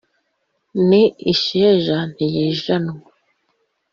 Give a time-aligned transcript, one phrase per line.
[0.87, 1.01] Ni
[1.33, 3.09] isheja ntiyijanwa